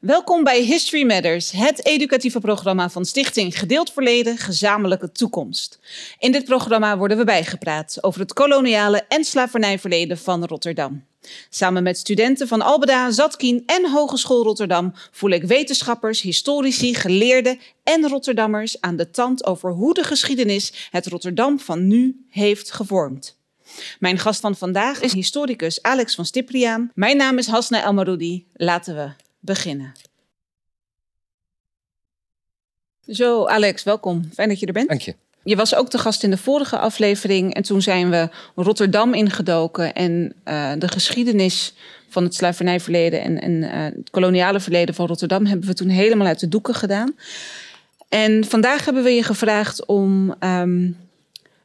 [0.00, 5.78] Welkom bij History Matters, het educatieve programma van Stichting Gedeeld Verleden, Gezamenlijke Toekomst.
[6.18, 11.04] In dit programma worden we bijgepraat over het koloniale en slavernijverleden van Rotterdam.
[11.50, 18.08] Samen met studenten van Albeda, Zatkien en Hogeschool Rotterdam voel ik wetenschappers, historici, geleerden en
[18.08, 23.38] Rotterdammers aan de tand over hoe de geschiedenis het Rotterdam van nu heeft gevormd.
[23.98, 26.90] Mijn gast van vandaag is historicus Alex van Stipriaan.
[26.94, 28.46] Mijn naam is Hasna Elmaroudi.
[28.54, 29.92] Laten we beginnen.
[33.06, 34.28] Zo, Alex, welkom.
[34.34, 34.88] Fijn dat je er bent.
[34.88, 35.14] Dank je.
[35.42, 39.94] Je was ook de gast in de vorige aflevering en toen zijn we Rotterdam ingedoken
[39.94, 41.74] en uh, de geschiedenis
[42.08, 46.26] van het slavernijverleden en, en uh, het koloniale verleden van Rotterdam hebben we toen helemaal
[46.26, 47.14] uit de doeken gedaan.
[48.08, 50.96] En vandaag hebben we je gevraagd om um,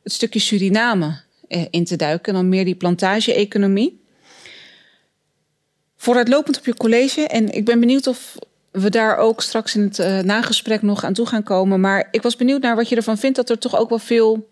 [0.03, 4.01] het stukje Suriname uh, in te duiken en dan meer die plantage-economie.
[6.03, 8.35] Vooruitlopend op je college en ik ben benieuwd of
[8.71, 11.79] we daar ook straks in het uh, nagesprek nog aan toe gaan komen.
[11.79, 14.49] Maar ik was benieuwd naar wat je ervan vindt dat er toch ook wel veel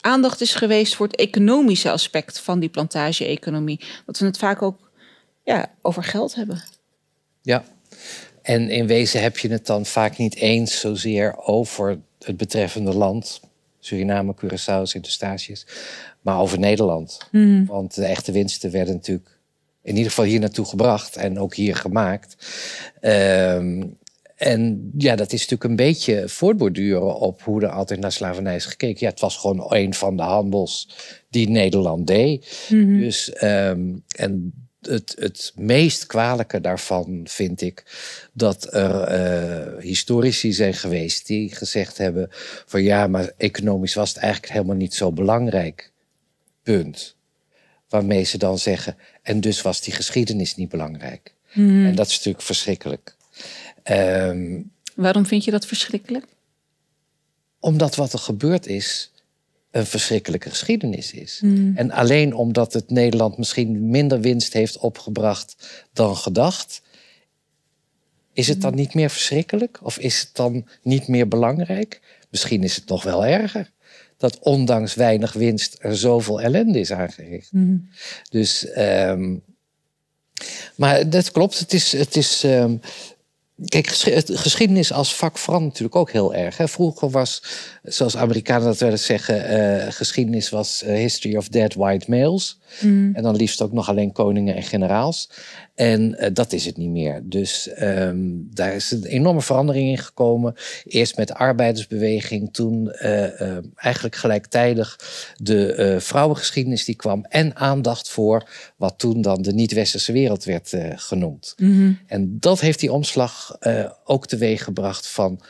[0.00, 3.80] aandacht is geweest voor het economische aspect van die plantage-economie.
[4.06, 4.90] Dat we het vaak ook
[5.44, 6.62] ja, over geld hebben.
[7.42, 7.64] Ja,
[8.42, 13.40] en in wezen heb je het dan vaak niet eens zozeer over het betreffende land,
[13.80, 15.66] Suriname, Curaçao, Sint-Eustatius,
[16.20, 17.18] maar over Nederland.
[17.30, 17.66] Mm.
[17.66, 19.40] Want de echte winsten werden natuurlijk
[19.82, 22.36] in ieder geval hier naartoe gebracht en ook hier gemaakt.
[23.00, 24.00] Um,
[24.36, 28.64] en ja, dat is natuurlijk een beetje voortborduren op hoe er altijd naar slavernij is
[28.64, 29.00] gekeken.
[29.00, 30.96] Ja, het was gewoon een van de handels
[31.30, 32.66] die Nederland deed.
[32.68, 33.00] Mm -hmm.
[33.00, 37.84] Dus, um, en het, het meest kwalijke daarvan vind ik
[38.32, 39.12] dat er
[39.76, 42.26] uh, historici zijn geweest die gezegd hebben
[42.66, 45.92] van ja, maar economisch was het eigenlijk helemaal niet zo belangrijk.
[46.62, 47.16] Punt.
[47.92, 51.34] Waarmee ze dan zeggen, en dus was die geschiedenis niet belangrijk.
[51.52, 51.86] Mm.
[51.86, 53.16] En dat is natuurlijk verschrikkelijk.
[53.90, 56.24] Um, Waarom vind je dat verschrikkelijk?
[57.60, 59.12] Omdat wat er gebeurd is
[59.70, 61.40] een verschrikkelijke geschiedenis is.
[61.44, 61.76] Mm.
[61.76, 65.56] En alleen omdat het Nederland misschien minder winst heeft opgebracht
[65.92, 66.82] dan gedacht,
[68.32, 69.78] is het dan niet meer verschrikkelijk?
[69.82, 72.00] Of is het dan niet meer belangrijk?
[72.30, 73.70] Misschien is het nog wel erger
[74.22, 77.52] dat ondanks weinig winst er zoveel ellende is aangericht.
[77.52, 77.88] Mm.
[78.30, 79.42] Dus, um,
[80.76, 81.58] maar dat klopt.
[81.58, 82.80] Het is, het is um,
[83.64, 83.86] Kijk,
[84.26, 86.56] geschiedenis als vak verandert natuurlijk ook heel erg.
[86.56, 86.68] Hè.
[86.68, 87.42] Vroeger was,
[87.82, 92.58] zoals Amerikanen dat willen zeggen, uh, geschiedenis was uh, history of dead white males.
[92.80, 93.14] Mm.
[93.14, 95.30] En dan liefst ook nog alleen koningen en generaals.
[95.82, 97.20] En uh, dat is het niet meer.
[97.24, 100.54] Dus um, daar is een enorme verandering in gekomen.
[100.84, 102.90] Eerst met de arbeidersbeweging, toen
[103.74, 104.98] eigenlijk gelijktijdig
[105.36, 107.24] de vrouwengeschiedenis die kwam.
[107.28, 111.54] En aandacht voor wat toen dan de niet-westerse wereld werd genoemd.
[111.56, 111.98] Mm -hmm.
[112.06, 113.58] En dat heeft die omslag
[114.04, 115.40] ook teweeg gebracht van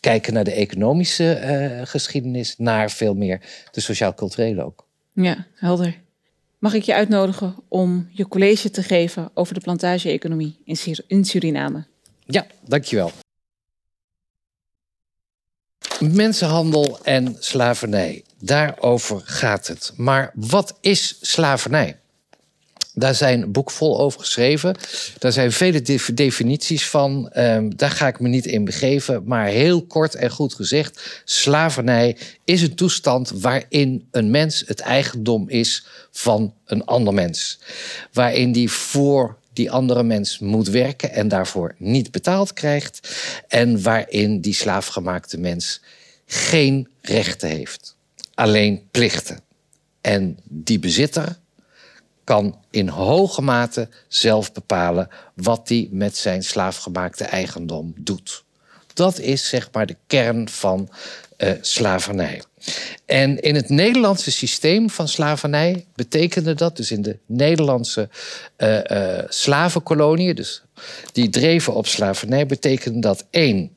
[0.00, 4.86] kijken naar de economische uh, geschiedenis, naar veel meer de sociaal-culturele ook.
[5.12, 6.02] Ja, helder.
[6.64, 10.76] Mag ik je uitnodigen om je college te geven over de plantage-economie in,
[11.06, 11.84] in Suriname?
[12.26, 13.10] Ja, dankjewel.
[16.00, 19.92] Mensenhandel en slavernij, daarover gaat het.
[19.96, 21.98] Maar wat is slavernij?
[22.94, 24.76] Daar zijn een vol over geschreven.
[25.18, 25.82] Daar zijn vele
[26.14, 27.30] definities van.
[27.36, 29.22] Um, daar ga ik me niet in begeven.
[29.24, 35.48] Maar heel kort en goed gezegd: slavernij is een toestand waarin een mens het eigendom
[35.48, 37.58] is van een ander mens.
[38.12, 43.08] Waarin die voor die andere mens moet werken en daarvoor niet betaald krijgt.
[43.48, 45.80] En waarin die slaafgemaakte mens
[46.26, 47.96] geen rechten heeft,
[48.34, 49.40] alleen plichten.
[50.00, 51.42] En die bezitter
[52.24, 58.44] kan in hoge mate zelf bepalen wat hij met zijn slaafgemaakte eigendom doet.
[58.94, 60.88] Dat is zeg maar de kern van
[61.38, 62.42] uh, slavernij.
[63.06, 68.08] En in het Nederlandse systeem van slavernij betekende dat, dus in de Nederlandse
[68.58, 70.62] uh, uh, slavenkoloniën, dus
[71.12, 73.76] die dreven op slavernij, betekende dat één,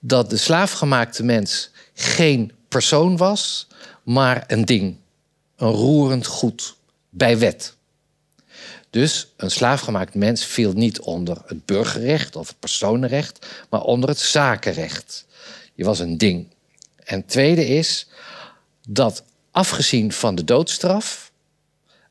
[0.00, 3.66] dat de slaafgemaakte mens geen persoon was,
[4.02, 4.96] maar een ding,
[5.56, 6.76] een roerend goed
[7.10, 7.76] bij wet.
[8.90, 14.18] Dus een slaafgemaakt mens viel niet onder het burgerrecht of het personenrecht, maar onder het
[14.18, 15.26] zakenrecht.
[15.74, 16.46] Je was een ding.
[17.04, 18.08] En tweede is
[18.88, 21.32] dat afgezien van de doodstraf,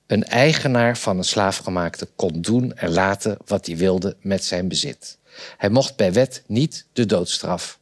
[0.07, 5.17] een eigenaar van een slaafgemaakte kon doen en laten wat hij wilde met zijn bezit.
[5.57, 7.79] Hij mocht bij wet niet de doodstraf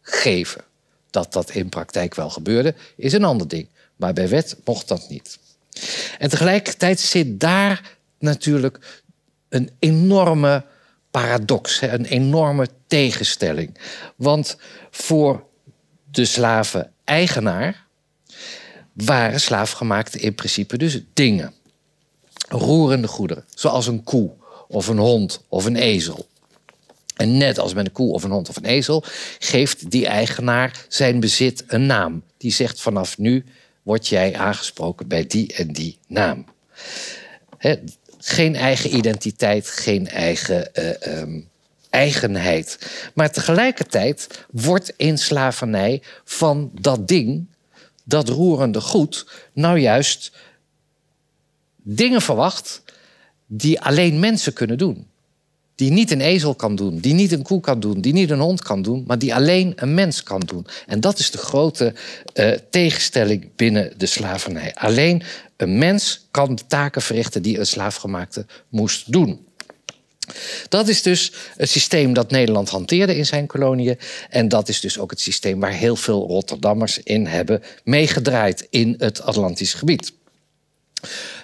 [0.00, 0.64] geven.
[1.10, 3.68] Dat dat in praktijk wel gebeurde, is een ander ding.
[3.96, 5.38] Maar bij wet mocht dat niet.
[6.18, 9.02] En tegelijkertijd zit daar natuurlijk
[9.48, 10.64] een enorme
[11.10, 13.78] paradox, een enorme tegenstelling.
[14.16, 14.56] Want
[14.90, 15.44] voor
[16.10, 17.86] de slaven-eigenaar
[18.92, 21.54] waren slaafgemaakte in principe dus dingen.
[22.48, 24.30] Roerende goederen, zoals een koe
[24.68, 26.28] of een hond of een ezel.
[27.16, 29.04] En net als met een koe of een hond of een ezel,
[29.38, 32.22] geeft die eigenaar zijn bezit een naam.
[32.36, 33.44] Die zegt vanaf nu
[33.88, 36.44] word jij aangesproken bij die en die naam.
[38.18, 41.48] geen eigen identiteit, geen eigen uh, um,
[41.90, 42.78] eigenheid.
[43.14, 47.46] Maar tegelijkertijd wordt in slavernij van dat ding,
[48.04, 50.32] dat roerende goed, nou juist
[51.76, 52.82] dingen verwacht
[53.46, 55.06] die alleen mensen kunnen doen.
[55.78, 58.40] Die niet een ezel kan doen, die niet een koe kan doen, die niet een
[58.40, 60.66] hond kan doen, maar die alleen een mens kan doen.
[60.86, 61.94] En dat is de grote
[62.34, 64.74] uh, tegenstelling binnen de slavernij.
[64.74, 65.22] Alleen
[65.56, 69.46] een mens kan de taken verrichten die een slaafgemaakte moest doen.
[70.68, 73.98] Dat is dus het systeem dat Nederland hanteerde in zijn koloniën.
[74.28, 78.94] En dat is dus ook het systeem waar heel veel Rotterdammers in hebben meegedraaid in
[78.98, 80.12] het Atlantisch gebied.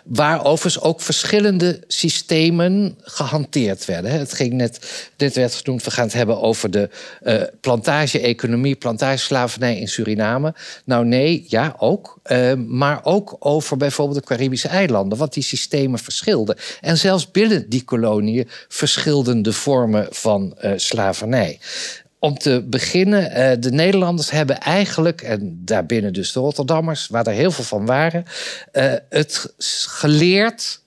[0.04, 0.44] Waar
[0.80, 4.10] ook verschillende systemen gehanteerd werden.
[4.10, 6.90] Het ging net, dit werd genoemd, we gaan het hebben over de
[7.22, 10.54] uh, plantage-economie, plantageslavernij in Suriname.
[10.84, 12.18] Nou nee, ja ook.
[12.26, 16.56] Uh, maar ook over bijvoorbeeld de Caribische eilanden, wat die systemen verschilden.
[16.80, 21.58] En zelfs binnen die koloniën verschilden de vormen van uh, slavernij
[22.24, 27.32] om te beginnen, uh, de Nederlanders hebben eigenlijk, en daarbinnen dus de Rotterdammers, waar er
[27.32, 28.24] heel veel van waren,
[28.72, 29.54] uh, het
[29.86, 30.80] geleerd,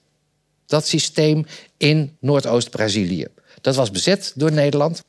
[0.66, 1.46] dat systeem,
[1.76, 3.26] in Noordoost-Brazilië.
[3.60, 5.04] Dat was bezet door Nederland.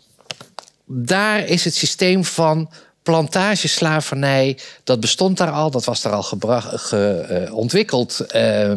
[0.86, 2.70] Daar is het systeem van
[3.04, 8.26] plantageslavernij, dat bestond daar al, dat was daar al ge, uh, ontwikkeld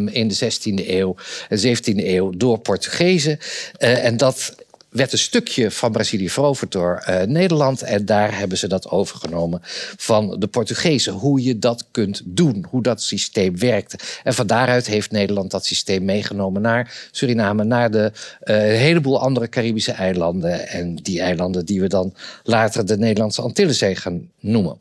[0.07, 1.15] in de 16e eeuw
[1.49, 3.39] en 17e eeuw door Portugezen.
[3.79, 4.55] en dat
[4.93, 7.83] werd een stukje van Brazilië veroverd door uh, Nederland.
[7.83, 9.61] En daar hebben ze dat overgenomen
[9.97, 11.13] van de Portugezen.
[11.13, 13.99] Hoe je dat kunt doen, hoe dat systeem werkte.
[14.23, 18.13] En van daaruit heeft Nederland dat systeem meegenomen naar Suriname, naar de
[18.45, 20.69] uh, heleboel andere Caribische eilanden.
[20.69, 24.79] En die eilanden die we dan later de Nederlandse Antillenzee gaan noemen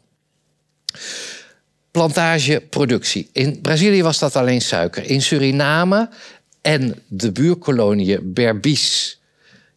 [1.92, 3.30] plantageproductie.
[3.32, 5.10] In Brazilië was dat alleen suiker.
[5.10, 6.10] In Suriname
[6.62, 9.16] en de buurkolonie Berbice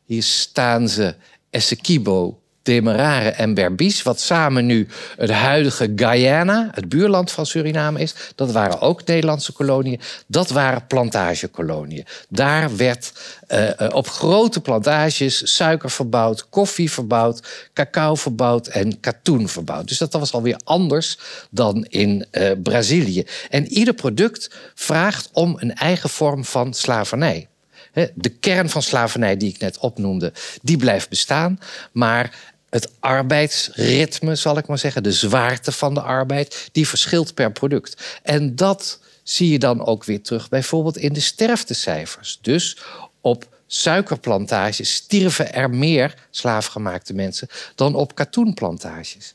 [0.04, 1.14] hier staan ze
[1.50, 8.14] Essequibo, Demerara en Berbice, wat samen nu het huidige Guyana, het buurland van Suriname is.
[8.34, 10.00] Dat waren ook Nederlandse koloniën.
[10.26, 12.04] Dat waren plantagekoloniën.
[12.28, 13.12] Daar werd
[13.48, 19.88] uh, op grote plantages suiker verbouwd, koffie verbouwd, cacao verbouwd en katoen verbouwd.
[19.88, 21.18] Dus dat was alweer anders
[21.50, 23.26] dan in uh, Brazilië.
[23.50, 27.48] En ieder product vraagt om een eigen vorm van slavernij.
[28.14, 30.32] De kern van slavernij die ik net opnoemde,
[30.62, 31.58] die blijft bestaan.
[31.92, 32.36] Maar
[32.70, 38.20] het arbeidsritme, zal ik maar zeggen, de zwaarte van de arbeid, die verschilt per product.
[38.22, 42.38] En dat zie je dan ook weer terug, bijvoorbeeld in de sterftecijfers.
[42.42, 42.78] Dus
[43.20, 49.34] op suikerplantages stierven er meer slaafgemaakte mensen dan op katoenplantages.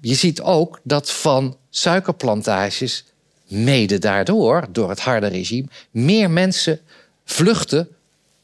[0.00, 3.04] Je ziet ook dat van suikerplantages,
[3.46, 6.80] mede daardoor, door het harde regime, meer mensen
[7.24, 7.88] vluchten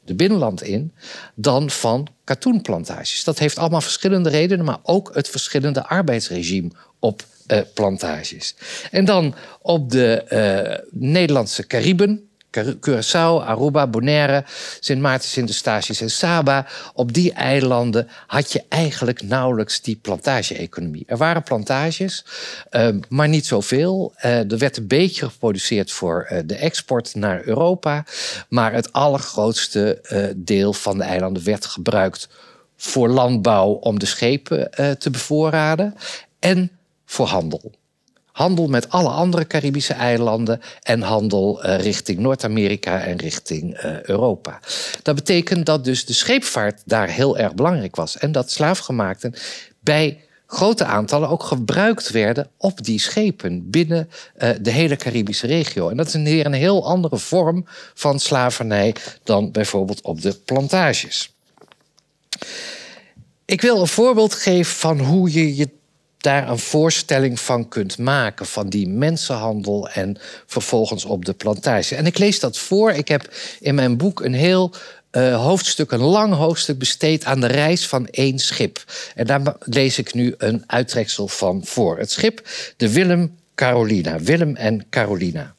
[0.05, 0.93] de binnenland in
[1.35, 3.23] dan van katoenplantages.
[3.23, 8.55] Dat heeft allemaal verschillende redenen, maar ook het verschillende arbeidsregime op uh, plantages.
[8.91, 14.43] En dan op de uh, Nederlandse Cariben, Curaçao, Aruba, Bonaire,
[14.79, 16.67] Sint Maarten, Sint Eustatius en Saba.
[16.93, 21.03] Op die eilanden had je eigenlijk nauwelijks die plantage-economie.
[21.07, 22.25] Er waren plantages,
[22.71, 24.13] uh, maar niet zoveel.
[24.17, 28.05] Uh, er werd een beetje geproduceerd voor uh, de export naar Europa.
[28.49, 32.29] Maar het allergrootste deel van de eilanden werd gebruikt
[32.77, 35.95] voor landbouw om de schepen te bevoorraden
[36.39, 36.71] en
[37.05, 37.71] voor handel
[38.31, 44.59] handel met alle andere Caribische eilanden en handel uh, richting Noord-Amerika en richting uh, Europa.
[45.01, 49.33] Dat betekent dat dus de scheepvaart daar heel erg belangrijk was en dat slaafgemaakten
[49.79, 55.89] bij grote aantallen ook gebruikt werden op die schepen binnen uh, de hele Caribische regio.
[55.89, 61.33] En dat is een, een heel andere vorm van slavernij dan bijvoorbeeld op de plantages.
[63.45, 65.69] Ik wil een voorbeeld geven van hoe je je
[66.21, 71.95] daar een voorstelling van kunt maken van die mensenhandel en vervolgens op de plantage.
[71.95, 72.91] En ik lees dat voor.
[72.91, 74.73] Ik heb in mijn boek een heel
[75.11, 78.83] uh, hoofdstuk, een lang hoofdstuk besteed aan de reis van één schip.
[79.15, 81.97] En daar lees ik nu een uittreksel van voor.
[81.97, 82.47] Het schip,
[82.77, 84.19] de Willem Carolina.
[84.19, 85.55] Willem en Carolina.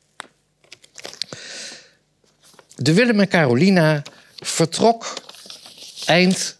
[2.77, 4.03] De Willem en Carolina
[4.37, 5.15] vertrok
[6.05, 6.57] eind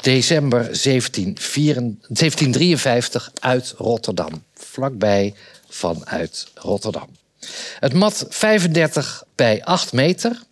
[0.00, 4.44] december 1753 uit Rotterdam.
[4.54, 5.34] Vlakbij
[5.68, 7.08] vanuit Rotterdam.
[7.80, 10.42] Het mat 35 bij 8 meter.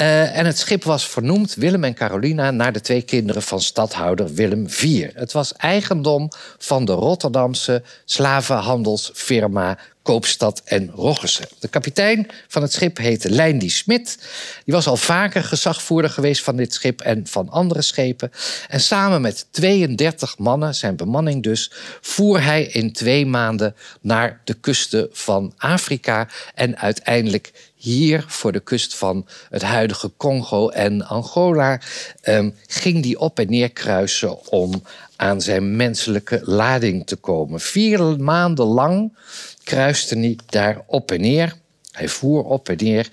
[0.00, 4.34] Uh, en het schip was vernoemd, Willem en Carolina, naar de twee kinderen van stadhouder
[4.34, 5.14] Willem IV.
[5.14, 6.28] Het was eigendom
[6.58, 11.48] van de Rotterdamse slavenhandelsfirma Koopstad en Roggessen.
[11.58, 14.18] De kapitein van het schip heette Leindi Smit.
[14.64, 18.30] Die was al vaker gezagvoerder geweest van dit schip en van andere schepen.
[18.68, 24.54] En samen met 32 mannen, zijn bemanning dus, voer hij in twee maanden naar de
[24.54, 31.80] kusten van Afrika en uiteindelijk hier voor de kust van het huidige Congo en Angola
[32.20, 34.82] eh, ging die op en neer kruisen om
[35.16, 37.60] aan zijn menselijke lading te komen.
[37.60, 39.16] Vier maanden lang
[39.64, 41.60] kruiste hij daar op en neer.
[41.90, 43.08] Hij voer op en neer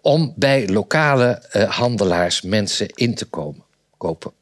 [0.00, 3.64] om bij lokale eh, handelaars mensen in te komen,
[3.96, 4.32] kopen.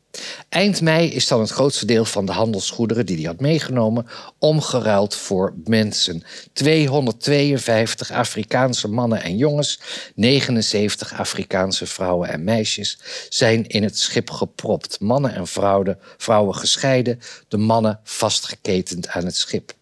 [0.48, 4.06] Eind mei is dan het grootste deel van de handelsgoederen die hij had meegenomen
[4.38, 6.22] omgeruild voor mensen.
[6.52, 9.80] 252 Afrikaanse mannen en jongens,
[10.14, 12.98] 79 Afrikaanse vrouwen en meisjes
[13.28, 15.00] zijn in het schip gepropt.
[15.00, 19.72] Mannen en vrouwen, vrouwen gescheiden, de mannen vastgeketend aan het schip.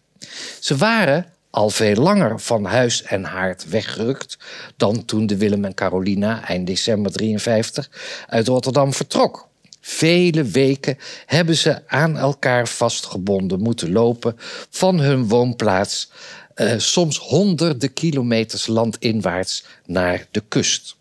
[0.59, 4.37] Ze waren al veel langer van huis en haard weggerukt
[4.77, 7.89] dan toen de Willem en Carolina eind december 53
[8.27, 9.47] uit Rotterdam vertrok.
[9.81, 14.35] Vele weken hebben ze aan elkaar vastgebonden moeten lopen
[14.69, 16.11] van hun woonplaats,
[16.53, 20.95] eh, soms honderden kilometers landinwaarts naar de kust.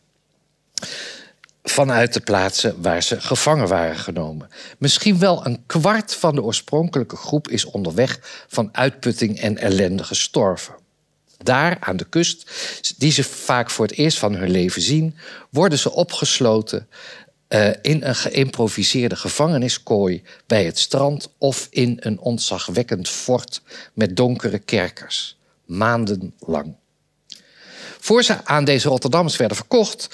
[1.70, 4.48] Vanuit de plaatsen waar ze gevangen waren genomen.
[4.78, 10.74] Misschien wel een kwart van de oorspronkelijke groep is onderweg van uitputting en ellende gestorven.
[11.38, 12.50] Daar aan de kust,
[12.98, 15.16] die ze vaak voor het eerst van hun leven zien,
[15.50, 16.88] worden ze opgesloten
[17.48, 24.58] uh, in een geïmproviseerde gevangeniskooi bij het strand of in een ontzagwekkend fort met donkere
[24.58, 25.38] kerkers.
[25.66, 26.76] Maandenlang.
[28.00, 30.08] Voor ze aan deze Rotterdammers werden verkocht,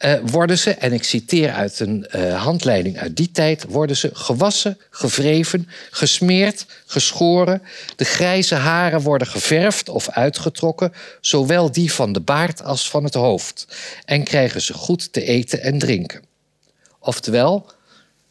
[0.00, 4.10] uh, worden ze, en ik citeer uit een uh, handleiding uit die tijd, worden ze
[4.12, 7.62] gewassen, gevreven, gesmeerd, geschoren.
[7.96, 13.14] De grijze haren worden geverfd of uitgetrokken, zowel die van de baard als van het
[13.14, 13.66] hoofd.
[14.04, 16.22] En krijgen ze goed te eten en drinken.
[16.98, 17.66] Oftewel,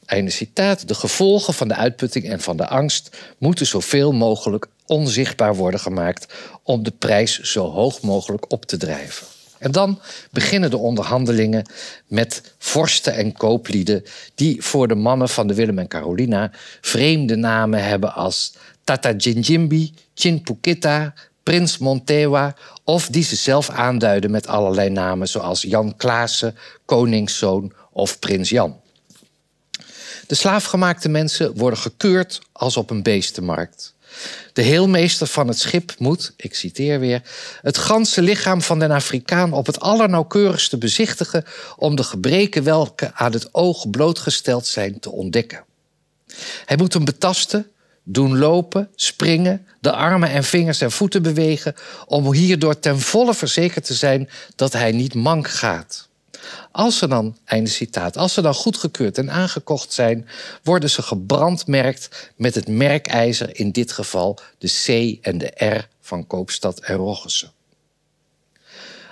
[0.05, 5.55] einde citaat, de gevolgen van de uitputting en van de angst moeten zoveel mogelijk onzichtbaar
[5.55, 9.27] worden gemaakt om de prijs zo hoog mogelijk op te drijven.
[9.57, 9.99] En dan
[10.31, 11.65] beginnen de onderhandelingen
[12.07, 14.03] met vorsten en kooplieden
[14.35, 18.53] die voor de mannen van de Willem en Carolina vreemde namen hebben als
[18.83, 25.95] Tata Jinjimbi, Chinpukita, Prins Montewa of die ze zelf aanduiden met allerlei namen zoals Jan
[25.97, 26.55] Klaassen,
[26.85, 28.79] Koningszoon of prins Jan.
[30.27, 33.93] De slaafgemaakte mensen worden gekeurd als op een beestenmarkt.
[34.53, 37.21] De heelmeester van het schip moet, ik citeer weer,
[37.61, 41.43] het ganse lichaam van den Afrikaan op het allernauwkeurigste bezichtigen
[41.75, 45.63] om de gebreken welke aan het oog blootgesteld zijn te ontdekken.
[46.65, 47.71] Hij moet hem betasten,
[48.03, 51.75] doen lopen, springen, de armen en vingers en voeten bewegen
[52.05, 56.08] om hierdoor ten volle verzekerd te zijn dat hij niet mank gaat.
[56.71, 60.27] Als ze dan, einde citaat, als ze dan goedgekeurd en aangekocht zijn,
[60.63, 66.27] worden ze gebrandmerkt met het merkijzer, in dit geval de C en de R van
[66.27, 67.51] Koopstad en.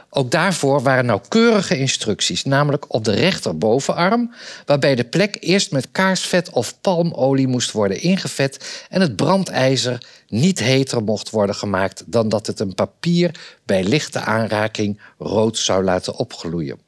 [0.10, 4.34] Ook daarvoor waren nauwkeurige instructies, namelijk op de rechterbovenarm,
[4.66, 10.60] waarbij de plek eerst met kaarsvet of palmolie moest worden ingevet en het brandijzer niet
[10.60, 16.16] heter mocht worden gemaakt dan dat het een papier bij lichte aanraking rood zou laten
[16.16, 16.87] opgloeien.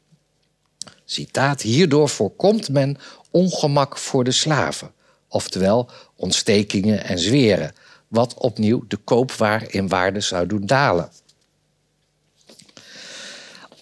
[1.11, 2.97] Citaat, hierdoor voorkomt men
[3.31, 4.91] ongemak voor de slaven,
[5.27, 7.73] oftewel ontstekingen en zweren,
[8.07, 11.11] wat opnieuw de koopwaar in waarde zou doen dalen.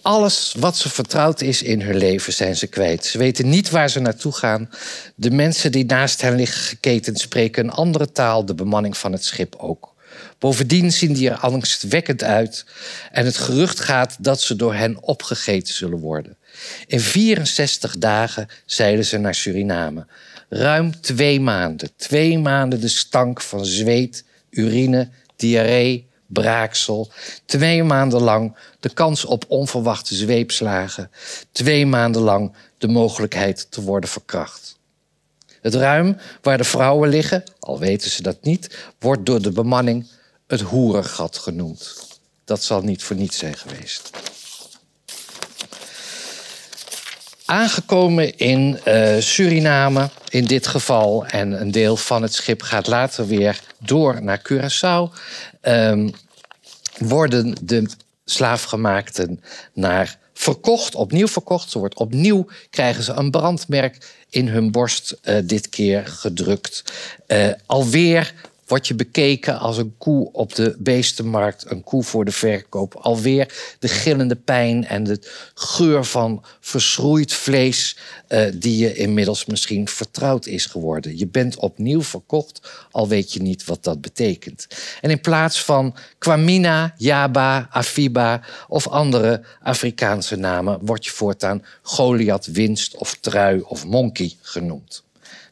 [0.02, 3.04] Alles wat ze vertrouwd is in hun leven zijn ze kwijt.
[3.04, 4.70] Ze weten niet waar ze naartoe gaan.
[5.14, 9.24] De mensen die naast hen liggen geketend spreken een andere taal, de bemanning van het
[9.24, 9.94] schip ook.
[10.38, 12.64] Bovendien zien die er angstwekkend uit
[13.12, 16.37] en het gerucht gaat dat ze door hen opgegeten zullen worden.
[16.86, 20.06] In 64 dagen zeilden ze naar Suriname.
[20.48, 21.90] Ruim twee maanden.
[21.96, 27.10] Twee maanden de stank van zweet, urine, diarree, braaksel.
[27.44, 31.10] Twee maanden lang de kans op onverwachte zweepslagen.
[31.52, 34.76] Twee maanden lang de mogelijkheid te worden verkracht.
[35.60, 40.06] Het ruim waar de vrouwen liggen, al weten ze dat niet, wordt door de bemanning
[40.46, 41.96] het hoerengat genoemd.
[42.44, 44.10] Dat zal niet voor niets zijn geweest.
[47.50, 51.26] Aangekomen in uh, Suriname in dit geval.
[51.26, 55.18] En een deel van het schip gaat later weer door naar Curaçao.
[55.62, 56.10] Um,
[56.98, 57.86] worden de
[58.24, 61.70] slaafgemaakten naar verkocht, opnieuw verkocht.
[61.70, 66.84] Ze wordt opnieuw krijgen ze een brandmerk in hun borst, uh, dit keer gedrukt.
[67.26, 68.34] Uh, alweer
[68.68, 72.94] word je bekeken als een koe op de beestenmarkt, een koe voor de verkoop.
[72.94, 75.18] Alweer de gillende pijn en de
[75.54, 77.96] geur van verschroeid vlees,
[78.28, 81.18] uh, die je inmiddels misschien vertrouwd is geworden.
[81.18, 82.60] Je bent opnieuw verkocht,
[82.90, 84.66] al weet je niet wat dat betekent.
[85.00, 92.46] En in plaats van Kwamina, Jaba, Afiba of andere Afrikaanse namen, word je voortaan Goliath,
[92.46, 95.06] Winst of Trui of Monkey genoemd.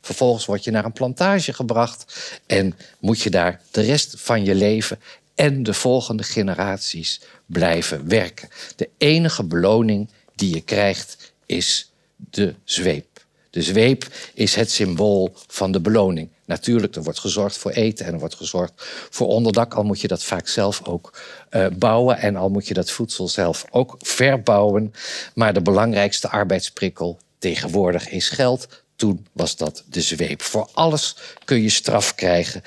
[0.06, 4.54] Vervolgens word je naar een plantage gebracht en moet je daar de rest van je
[4.54, 4.98] leven
[5.34, 8.48] en de volgende generaties blijven werken.
[8.76, 13.24] De enige beloning die je krijgt is de zweep.
[13.50, 16.28] De zweep is het symbool van de beloning.
[16.44, 18.72] Natuurlijk, er wordt gezorgd voor eten en er wordt gezorgd
[19.10, 19.74] voor onderdak.
[19.74, 21.18] Al moet je dat vaak zelf ook
[21.50, 24.94] uh, bouwen en al moet je dat voedsel zelf ook verbouwen.
[25.34, 28.84] Maar de belangrijkste arbeidsprikkel tegenwoordig is geld.
[28.96, 30.42] Toen was dat de zweep.
[30.42, 32.62] Voor alles kun je straf krijgen.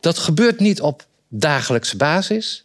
[0.00, 2.64] Dat gebeurt niet op dagelijkse basis,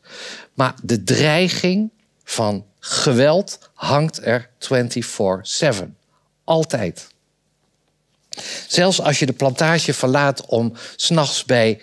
[0.53, 1.89] maar de dreiging
[2.23, 5.97] van geweld hangt er 24/7.
[6.43, 7.07] Altijd.
[8.67, 11.81] Zelfs als je de plantage verlaat om s'nachts bij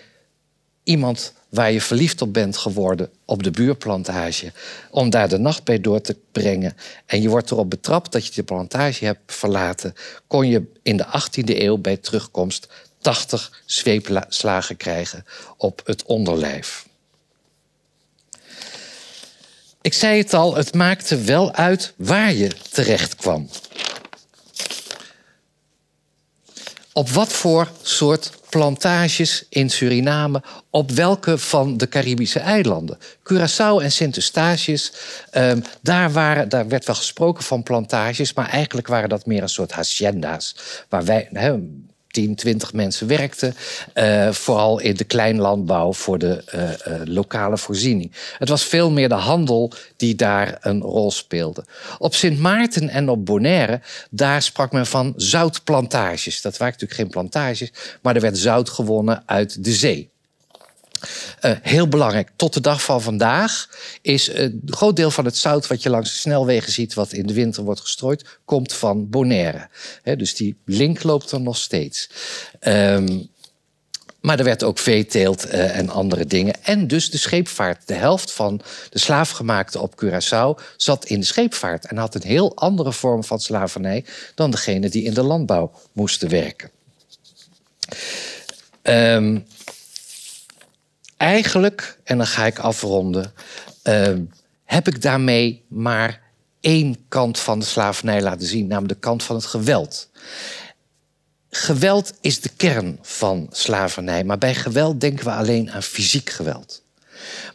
[0.83, 4.51] iemand waar je verliefd op bent geworden op de buurplantage.
[4.89, 6.77] Om daar de nacht bij door te brengen.
[7.05, 9.93] En je wordt erop betrapt dat je de plantage hebt verlaten.
[10.27, 12.67] Kon je in de 18e eeuw bij terugkomst
[12.99, 15.25] 80 zweepslagen krijgen
[15.57, 16.87] op het onderlijf.
[19.81, 23.49] Ik zei het al, het maakte wel uit waar je terecht kwam.
[26.97, 32.97] Op wat voor soort plantages in Suriname op welke van de Caribische eilanden.
[32.99, 34.91] Curaçao en Sint-Eustatius,
[35.33, 39.71] um, daar, daar werd wel gesproken van plantages, maar eigenlijk waren dat meer een soort
[39.71, 40.55] hacienda's.
[40.89, 41.29] Waar wij,
[42.15, 43.55] 10, 20 mensen werkten.
[43.95, 48.11] Uh, vooral in de kleinlandbouw voor de uh, uh, lokale voorziening.
[48.37, 51.65] Het was veel meer de handel die daar een rol speelde.
[51.97, 56.41] Op Sint Maarten en op Bonaire, daar sprak men van zoutplantages.
[56.41, 60.09] Dat waren natuurlijk geen plantages, maar er werd zout gewonnen uit de zee.
[61.41, 63.69] Uh, heel belangrijk, tot de dag van vandaag
[64.01, 67.25] is een groot deel van het zout wat je langs de snelwegen ziet, wat in
[67.25, 69.69] de winter wordt gestrooid, komt van Bonaire.
[70.03, 72.09] Dus die link loopt er nog steeds.
[72.67, 73.29] Um,
[74.25, 76.63] maar er werd ook veeteelt uh, en andere dingen.
[76.63, 77.87] En dus de scheepvaart.
[77.87, 81.85] De helft van de slaafgemaakten op Curaçao zat in de scheepvaart.
[81.85, 86.29] En had een heel andere vorm van slavernij dan degene die in de landbouw moesten
[86.29, 86.69] werken.
[88.83, 89.45] Um,
[91.25, 93.33] eigenlijk, en dan ga ik afronden,
[93.83, 94.17] uh,
[94.63, 96.21] heb ik daarmee maar
[96.59, 100.09] één kant van de slavernij laten zien, namelijk de kant van het geweld.
[101.49, 106.83] Geweld is de kern van slavernij, maar bij geweld denken we alleen aan fysiek geweld.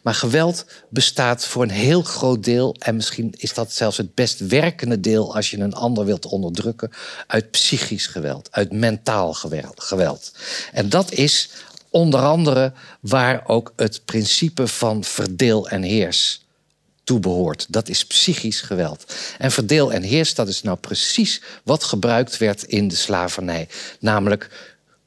[0.03, 4.39] Maar geweld bestaat voor een heel groot deel, en misschien is dat zelfs het best
[4.47, 6.91] werkende deel als je een ander wilt onderdrukken,
[7.27, 9.33] uit psychisch geweld, uit mentaal
[9.75, 10.31] geweld.
[10.71, 11.49] En dat is
[11.91, 16.45] Onder andere waar ook het principe van verdeel en heers
[17.03, 17.65] toe behoort.
[17.69, 19.13] Dat is psychisch geweld.
[19.37, 23.67] En verdeel en heers, dat is nou precies wat gebruikt werd in de slavernij.
[23.99, 24.49] Namelijk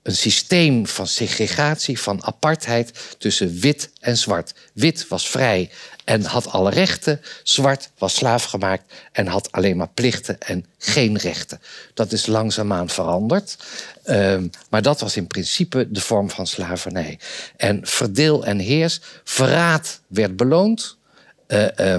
[0.03, 4.55] een systeem van segregatie, van apartheid tussen wit en zwart.
[4.73, 5.71] Wit was vrij
[6.05, 7.21] en had alle rechten.
[7.43, 11.61] Zwart was slaafgemaakt en had alleen maar plichten en geen rechten.
[11.95, 13.57] Dat is langzaamaan veranderd.
[14.07, 17.19] Um, maar dat was in principe de vorm van slavernij.
[17.57, 20.97] En verdeel en heers, verraad werd beloond.
[21.49, 21.97] Uh,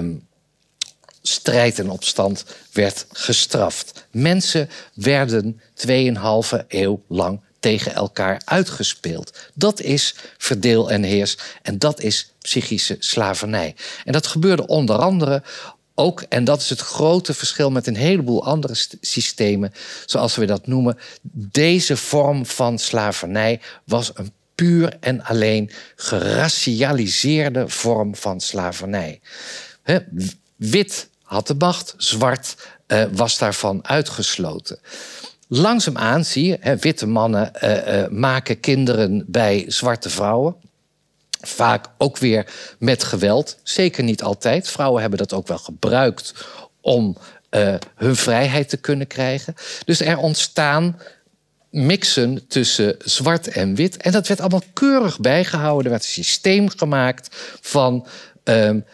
[1.22, 4.06] strijd en opstand werd gestraft.
[4.10, 9.38] Mensen werden 2,5 eeuw lang tegen elkaar uitgespeeld.
[9.54, 13.74] Dat is verdeel en heers en dat is psychische slavernij.
[14.04, 15.42] En dat gebeurde onder andere
[15.94, 19.72] ook, en dat is het grote verschil met een heleboel andere systemen,
[20.04, 20.98] zoals we dat noemen,
[21.32, 29.20] deze vorm van slavernij was een puur en alleen geracialiseerde vorm van slavernij.
[30.56, 34.78] wit had de macht, zwart uh, was daarvan uitgesloten.
[35.48, 40.56] Langzaamaan zie je, hè, witte mannen uh, uh, maken kinderen bij zwarte vrouwen.
[41.40, 42.46] Vaak ook weer
[42.78, 43.58] met geweld.
[43.62, 44.68] Zeker niet altijd.
[44.68, 46.34] Vrouwen hebben dat ook wel gebruikt
[46.80, 47.16] om
[47.50, 49.54] uh, hun vrijheid te kunnen krijgen.
[49.84, 51.00] Dus er ontstaan
[51.70, 53.96] mixen tussen zwart en wit.
[53.96, 55.84] En dat werd allemaal keurig bijgehouden.
[55.84, 57.28] Er werd een systeem gemaakt
[57.60, 58.06] van.
[58.44, 58.84] Um,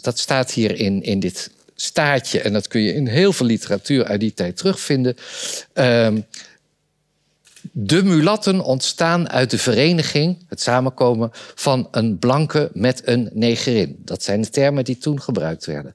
[0.00, 1.50] dat staat hier in, in dit
[1.82, 2.40] staatje.
[2.40, 5.16] En dat kun je in heel veel literatuur uit die tijd terugvinden.
[5.74, 6.26] Um,
[7.72, 13.96] de mulatten ontstaan uit de vereniging, het samenkomen van een blanke met een negerin.
[14.04, 15.94] Dat zijn de termen die toen gebruikt werden.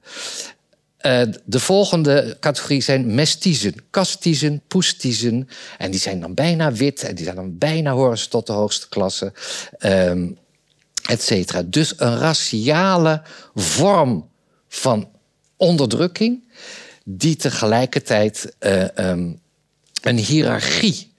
[1.06, 5.48] Uh, de volgende categorie zijn mestiezen, kastiezen, poestiezen.
[5.78, 8.88] En die zijn dan bijna wit en die zijn dan bijna horen tot de hoogste
[8.88, 9.32] klasse,
[9.78, 10.38] um,
[11.08, 11.62] et cetera.
[11.62, 13.22] Dus een raciale
[13.54, 14.28] vorm
[14.68, 15.08] van
[15.58, 16.48] onderdrukking,
[17.04, 19.40] die tegelijkertijd uh, um,
[20.02, 21.12] een hiërarchie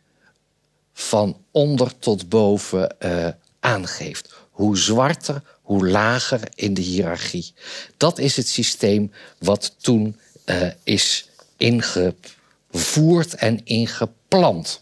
[0.94, 3.28] van onder tot boven uh,
[3.60, 4.34] aangeeft.
[4.50, 7.54] Hoe zwarter, hoe lager in de hiërarchie.
[7.98, 14.82] Dat is het systeem wat toen uh, is ingevoerd en ingeplant.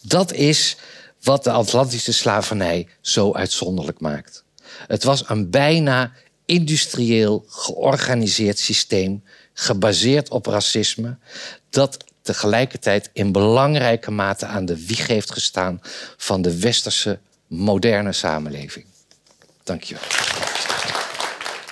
[0.00, 0.76] Dat is
[1.22, 4.44] wat de Atlantische slavernij zo uitzonderlijk maakt.
[4.86, 6.12] Het was een bijna
[6.46, 11.16] industrieel georganiseerd systeem, gebaseerd op racisme,
[11.70, 15.80] dat tegelijkertijd in belangrijke mate aan de wieg heeft gestaan
[16.16, 18.86] van de westerse moderne samenleving.
[19.62, 19.96] Dank je.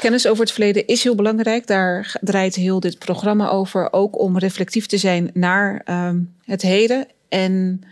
[0.00, 1.66] Kennis over het verleden is heel belangrijk.
[1.66, 3.92] Daar draait heel dit programma over.
[3.92, 6.10] Ook om reflectief te zijn naar uh,
[6.44, 7.06] het heden.
[7.28, 7.82] En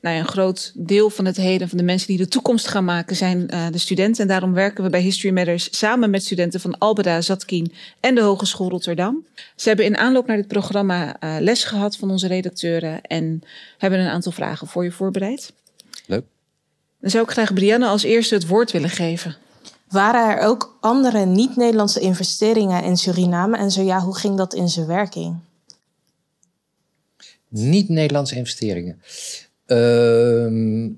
[0.00, 2.84] nou ja, een groot deel van het heden, van de mensen die de toekomst gaan
[2.84, 4.22] maken, zijn uh, de studenten.
[4.22, 8.20] En daarom werken we bij History Matters samen met studenten van Albeda, Zatkien en de
[8.20, 9.26] Hogeschool Rotterdam.
[9.56, 13.42] Ze hebben in aanloop naar dit programma uh, les gehad van onze redacteuren en
[13.78, 15.52] hebben een aantal vragen voor je voorbereid.
[16.06, 16.24] Leuk.
[17.00, 19.36] Dan zou ik graag Brianne als eerste het woord willen geven.
[19.88, 23.56] Waren er ook andere niet-Nederlandse investeringen in Suriname?
[23.56, 25.36] En zo ja, hoe ging dat in zijn werking?
[27.48, 29.02] Niet-Nederlandse investeringen.
[29.72, 30.90] Uh,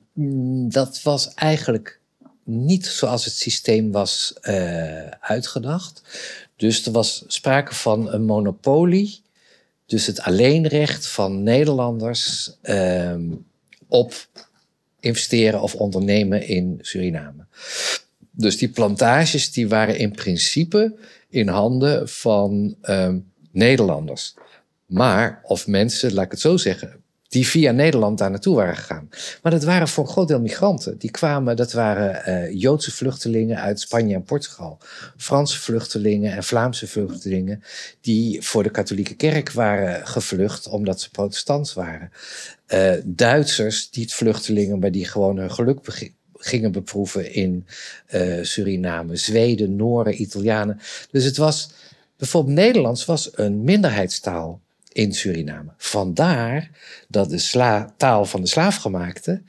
[0.68, 2.00] dat was eigenlijk
[2.44, 6.02] niet zoals het systeem was uh, uitgedacht.
[6.56, 9.20] Dus er was sprake van een monopolie.
[9.86, 13.14] Dus het alleenrecht van Nederlanders uh,
[13.88, 14.28] op
[15.00, 17.44] investeren of ondernemen in Suriname.
[18.30, 20.94] Dus die plantages die waren in principe
[21.28, 23.14] in handen van uh,
[23.50, 24.34] Nederlanders.
[24.86, 27.01] Maar of mensen, laat ik het zo zeggen,
[27.32, 29.08] die via Nederland daar naartoe waren gegaan.
[29.42, 30.98] Maar dat waren voor een groot deel migranten.
[30.98, 34.78] Die kwamen, dat waren uh, Joodse vluchtelingen uit Spanje en Portugal.
[35.16, 37.62] Franse vluchtelingen en Vlaamse vluchtelingen.
[38.00, 42.10] Die voor de katholieke kerk waren gevlucht omdat ze protestants waren.
[42.68, 45.78] Uh, Duitsers, die vluchtelingen, maar die gewoon hun geluk
[46.34, 47.66] gingen beproeven in
[48.14, 49.16] uh, Suriname.
[49.16, 50.80] Zweden, Nooren, Italianen.
[51.10, 51.70] Dus het was,
[52.16, 54.60] bijvoorbeeld Nederlands was een minderheidstaal
[54.92, 55.72] in Suriname.
[55.76, 56.70] Vandaar
[57.08, 59.42] dat de taal van de slaafgemaakte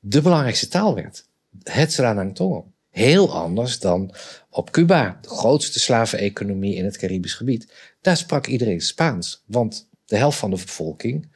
[0.00, 1.24] de belangrijkste taal werd.
[1.62, 4.14] Het Sranang Heel anders dan
[4.50, 7.72] op Cuba, de grootste slaveneconomie in het Caribisch gebied.
[8.00, 11.28] Daar sprak iedereen Spaans, want de helft van de bevolking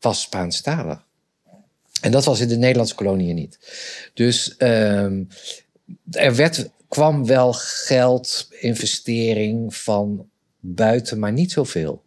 [0.00, 1.06] was Spaanstalig.
[2.00, 3.58] En dat was in de Nederlandse koloniën niet.
[4.14, 5.28] Dus um,
[6.10, 10.28] er werd, kwam wel geld, investering van
[10.60, 12.04] buiten, maar niet zoveel.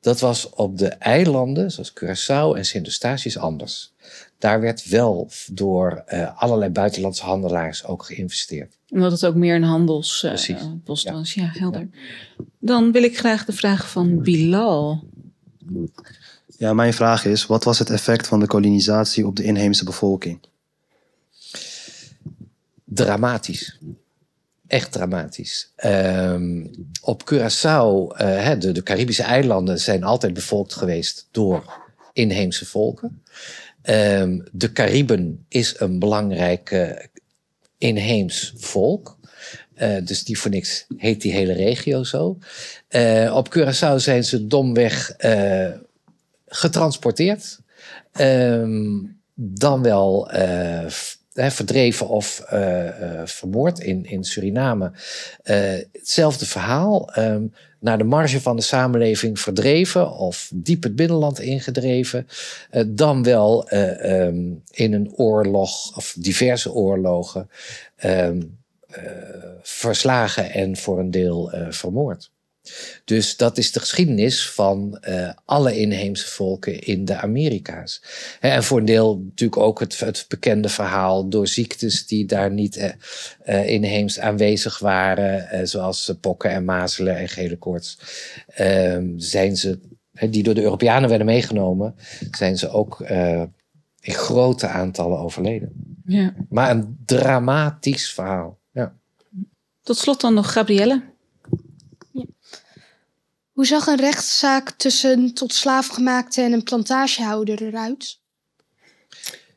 [0.00, 3.92] Dat was op de eilanden, zoals Curaçao en Sint-Eustatius, anders.
[4.38, 8.76] Daar werd wel door uh, allerlei buitenlandse handelaars ook geïnvesteerd.
[8.88, 10.48] Omdat het ook meer een handelspost
[11.04, 11.12] uh, ja.
[11.12, 11.34] was.
[11.34, 11.80] Ja, helder.
[11.80, 12.44] Ja.
[12.58, 15.04] Dan wil ik graag de vraag van Bilal.
[16.58, 20.40] Ja, mijn vraag is: wat was het effect van de kolonisatie op de inheemse bevolking?
[22.84, 23.78] Dramatisch
[24.70, 25.72] echt dramatisch.
[25.84, 26.70] Um,
[27.02, 33.22] op Curaçao, uh, de, de, Caribische eilanden zijn altijd bevolkt geweest door inheemse volken.
[33.82, 36.96] Um, de Cariben is een belangrijk
[37.78, 39.18] inheems volk.
[39.76, 42.38] Uh, dus die voor niks heet die hele regio zo.
[43.32, 45.14] op Curaçao zijn ze domweg
[46.46, 47.58] getransporteerd.
[48.20, 50.30] Um, dan wel
[51.48, 54.92] verdreven of uh, uh, vermoord in, in Suriname.
[55.44, 55.56] Uh,
[55.92, 57.18] hetzelfde verhaal.
[57.18, 62.26] Um, naar de marge van de samenleving verdreven of diep het binnenland ingedreven.
[62.86, 67.50] dan wel um, in een oorlog of diverse oorlogen
[68.04, 68.58] um,
[69.62, 72.29] verslagen en voor een deel vermoord.
[73.04, 78.02] Dus dat is de geschiedenis van uh, alle inheemse volken in de Amerika's.
[78.40, 82.76] En voor een deel natuurlijk ook het, het bekende verhaal door ziektes die daar niet
[82.76, 82.88] uh,
[83.46, 87.98] uh, inheems aanwezig waren, zoals pokken en mazelen en gele koorts.
[88.46, 89.80] Ehm, zijn ze,
[90.30, 91.94] die door de Europeanen werden meegenomen,
[92.30, 93.00] zijn ze ook
[94.00, 95.72] in grote aantallen overleden.
[96.04, 96.34] Ja.
[96.48, 98.58] Maar een dramatisch verhaal.
[98.72, 98.94] Ja.
[99.82, 101.09] Tot slot dan nog Gabrielle.
[103.60, 108.18] Hoe zag een rechtszaak tussen tot slaafgemaakte en een plantagehouder eruit?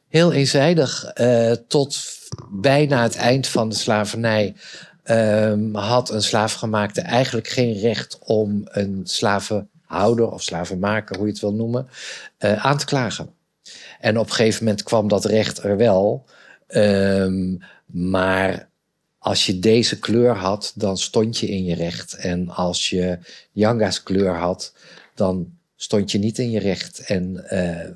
[0.07, 1.11] Heel eenzijdig.
[1.15, 1.97] Uh, tot
[2.49, 4.55] bijna het eind van de slavernij
[5.05, 11.41] um, had een slaafgemaakte eigenlijk geen recht om een slavenhouder of slavenmaker, hoe je het
[11.41, 11.87] wil noemen,
[12.39, 13.33] uh, aan te klagen.
[13.99, 16.25] En op een gegeven moment kwam dat recht er wel.
[16.67, 18.69] Um, maar
[19.23, 22.13] als je deze kleur had, dan stond je in je recht.
[22.13, 23.19] En als je
[23.51, 24.73] Yanga's kleur had,
[25.15, 26.99] dan stond je niet in je recht.
[26.99, 27.89] En uh,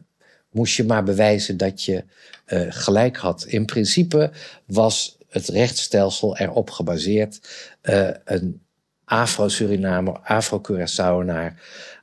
[0.52, 2.04] moest je maar bewijzen dat je
[2.48, 3.46] uh, gelijk had.
[3.46, 4.32] In principe
[4.66, 7.40] was het rechtsstelsel erop gebaseerd.
[7.84, 8.62] Uh, een
[9.04, 11.54] Afro-Surinamer, Afro-Curaçaoenaar,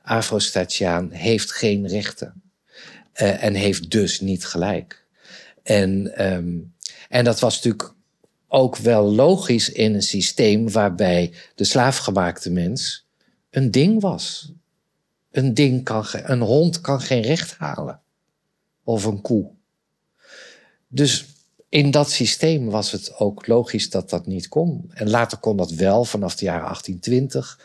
[0.03, 2.41] Afro-Statiaan heeft geen rechten.
[3.13, 5.05] en heeft dus niet gelijk.
[5.63, 6.73] En, um,
[7.09, 7.94] en dat was natuurlijk
[8.47, 13.05] ook wel logisch in een systeem waarbij de slaafgemaakte mens
[13.49, 14.51] een ding was.
[15.31, 17.99] Een, ding kan, een hond kan geen recht halen.
[18.83, 19.49] Of een koe.
[20.87, 21.25] Dus
[21.69, 24.91] in dat systeem was het ook logisch dat dat niet kon.
[24.93, 27.59] En later kon dat wel vanaf de jaren 1820,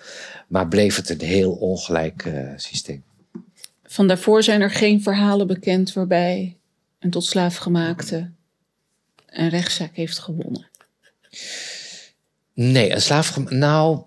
[0.48, 3.04] maar bleef het een heel ongelijk uh, systeem.
[3.84, 6.56] Van daarvoor zijn er geen verhalen bekend waarbij
[6.98, 8.30] een tot slaafgemaakte
[9.26, 10.69] een rechtszaak heeft gewonnen.
[12.54, 13.54] Nee, een slaafgemaakte.
[13.54, 14.00] Nou,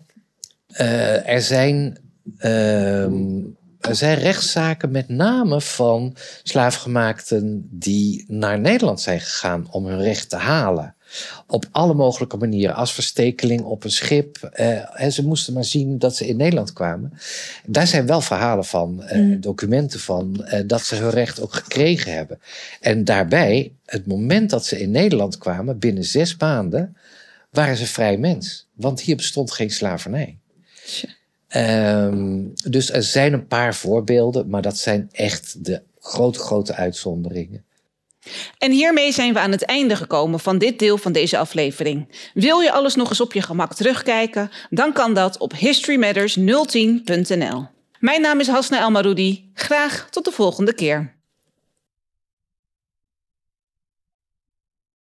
[0.71, 1.97] uh, er zijn.
[2.39, 3.03] Uh,
[3.79, 10.29] er zijn rechtszaken met name van slaafgemaakten die naar Nederland zijn gegaan om hun recht
[10.29, 10.95] te halen.
[11.47, 14.51] Op alle mogelijke manieren, als verstekeling op een schip.
[14.59, 17.13] Uh, en ze moesten maar zien dat ze in Nederland kwamen.
[17.65, 19.41] Daar zijn wel verhalen van, uh, mm.
[19.41, 22.39] documenten van, dat ze hun recht ook gekregen hebben.
[22.81, 26.95] En daarbij, het moment dat ze in Nederland kwamen, binnen zes maanden,
[27.53, 28.67] waren ze vrij mens.
[28.73, 30.37] Want hier bestond geen slavernij.
[31.55, 37.65] Um, dus er zijn een paar voorbeelden, maar dat zijn echt de grote, grote uitzonderingen.
[38.57, 42.29] En hiermee zijn we aan het einde gekomen van dit deel van deze aflevering.
[42.33, 44.51] Wil je alles nog eens op je gemak terugkijken?
[44.69, 47.67] Dan kan dat op historymatters010.nl.
[47.99, 49.49] Mijn naam is Hasna Elmaroudi.
[49.53, 51.15] Graag tot de volgende keer.